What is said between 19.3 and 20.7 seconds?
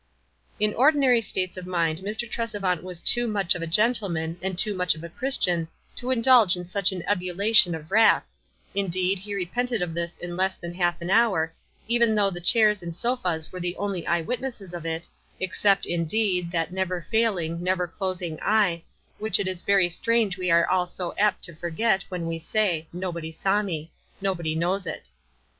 it is very strange we 'are